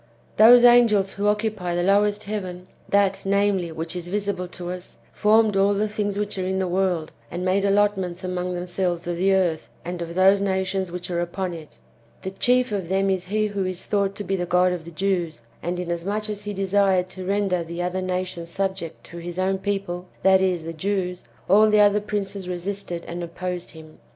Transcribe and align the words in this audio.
Those 0.37 0.65
angels 0.65 1.11
who 1.11 1.27
occupy 1.27 1.75
the 1.75 1.83
lowest 1.83 2.23
heaven, 2.23 2.67
that, 2.89 3.23
namely, 3.23 3.71
which 3.71 3.95
is 3.95 4.07
visible 4.07 4.47
to 4.47 4.71
us, 4.71 4.97
formed 5.13 5.55
all 5.55 5.75
the 5.75 5.87
things 5.87 6.17
which 6.17 6.39
are 6.39 6.43
in 6.43 6.57
the 6.57 6.67
world, 6.67 7.11
and 7.29 7.45
made 7.45 7.63
allotments 7.65 8.23
among 8.23 8.55
themselves 8.55 9.05
of 9.05 9.15
the 9.17 9.31
earth 9.31 9.69
and 9.85 10.01
of 10.01 10.15
those 10.15 10.41
nations 10.41 10.91
which 10.91 11.11
are 11.11 11.21
upon 11.21 11.53
it. 11.53 11.77
The 12.23 12.31
chief 12.31 12.71
of 12.71 12.89
them 12.89 13.11
is 13.11 13.25
he 13.25 13.45
who 13.45 13.63
is 13.63 13.83
thought 13.83 14.15
to 14.15 14.23
be 14.23 14.35
the 14.35 14.47
God 14.47 14.71
of 14.71 14.85
the 14.85 14.89
Jews; 14.91 15.43
and 15.61 15.77
inasmuch 15.77 16.31
as 16.31 16.45
he 16.45 16.53
desired 16.55 17.07
to 17.09 17.23
render 17.23 17.63
the 17.63 17.83
other 17.83 18.01
nations 18.01 18.49
sub 18.49 18.75
ject 18.77 19.03
to 19.03 19.17
his 19.19 19.37
own 19.37 19.59
people, 19.59 20.07
that 20.23 20.41
is, 20.41 20.63
the 20.63 20.73
Jews, 20.73 21.25
all 21.47 21.69
the 21.69 21.79
other 21.79 22.01
princes 22.01 22.49
resisted 22.49 23.05
and 23.07 23.21
opposed 23.23 23.69
him. 23.69 23.99